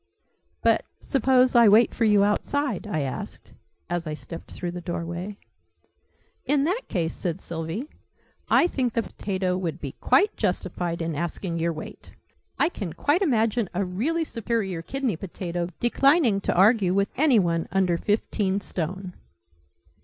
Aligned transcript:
"But 0.63 0.83
suppose 0.99 1.55
I 1.55 1.67
wait 1.69 1.93
for 1.93 2.05
you 2.05 2.23
outside?" 2.23 2.87
I 2.87 3.01
asked, 3.01 3.53
as 3.87 4.07
I 4.07 4.15
stepped 4.15 4.51
through 4.51 4.71
the 4.71 4.81
doorway. 4.81 5.37
"In 6.43 6.63
that 6.63 6.87
case," 6.87 7.13
said 7.13 7.39
Sylvie, 7.39 7.87
"I 8.49 8.65
think 8.65 8.93
the 8.93 9.03
potato 9.03 9.55
would 9.59 9.79
be 9.79 9.91
quite 10.01 10.35
justified 10.35 11.03
in 11.03 11.13
asking 11.13 11.59
your 11.59 11.71
weight. 11.71 12.13
I 12.57 12.67
can 12.67 12.93
quite 12.93 13.21
imagine 13.21 13.69
a 13.75 13.85
really 13.85 14.23
superior 14.23 14.81
kidney 14.81 15.17
potato 15.17 15.69
declining 15.79 16.41
to 16.41 16.55
argue 16.55 16.95
with 16.95 17.11
any 17.15 17.37
one 17.37 17.67
under 17.71 17.95
fifteen 17.99 18.59
stone!" 18.59 19.13